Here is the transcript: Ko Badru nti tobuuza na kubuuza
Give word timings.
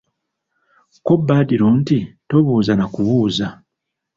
Ko 1.05 1.13
Badru 1.27 1.67
nti 1.79 1.97
tobuuza 2.29 2.73
na 2.75 2.85
kubuuza 2.93 3.47